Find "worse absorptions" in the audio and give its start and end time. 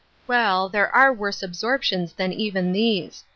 1.13-2.13